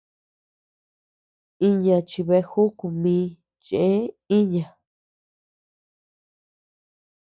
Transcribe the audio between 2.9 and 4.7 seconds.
mi cheë iña.